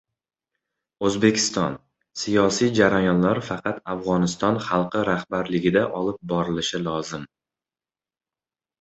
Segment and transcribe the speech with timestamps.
[1.09, 1.75] O‘zbekiston:
[2.21, 7.33] “Siyosiy jarayonlar faqat Afg‘oniston xalqi rahbarligida olib borilishi lozim”